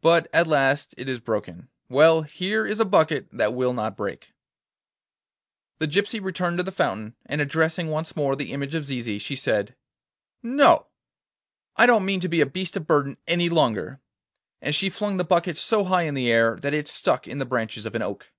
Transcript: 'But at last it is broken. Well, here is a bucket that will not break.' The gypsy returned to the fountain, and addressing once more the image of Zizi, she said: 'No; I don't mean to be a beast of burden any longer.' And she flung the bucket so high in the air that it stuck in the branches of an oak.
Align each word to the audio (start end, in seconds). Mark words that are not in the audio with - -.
'But 0.00 0.28
at 0.32 0.46
last 0.46 0.94
it 0.96 1.10
is 1.10 1.20
broken. 1.20 1.68
Well, 1.90 2.22
here 2.22 2.66
is 2.66 2.80
a 2.80 2.86
bucket 2.86 3.26
that 3.30 3.52
will 3.52 3.74
not 3.74 3.98
break.' 3.98 4.32
The 5.78 5.86
gypsy 5.86 6.22
returned 6.22 6.56
to 6.56 6.62
the 6.62 6.72
fountain, 6.72 7.16
and 7.26 7.42
addressing 7.42 7.88
once 7.88 8.16
more 8.16 8.34
the 8.34 8.50
image 8.52 8.74
of 8.74 8.86
Zizi, 8.86 9.18
she 9.18 9.36
said: 9.36 9.76
'No; 10.42 10.86
I 11.76 11.84
don't 11.84 12.06
mean 12.06 12.20
to 12.20 12.30
be 12.30 12.40
a 12.40 12.46
beast 12.46 12.78
of 12.78 12.86
burden 12.86 13.18
any 13.28 13.50
longer.' 13.50 14.00
And 14.62 14.74
she 14.74 14.88
flung 14.88 15.18
the 15.18 15.22
bucket 15.22 15.58
so 15.58 15.84
high 15.84 16.04
in 16.04 16.14
the 16.14 16.30
air 16.30 16.56
that 16.62 16.72
it 16.72 16.88
stuck 16.88 17.28
in 17.28 17.36
the 17.38 17.44
branches 17.44 17.84
of 17.84 17.94
an 17.94 18.00
oak. 18.00 18.32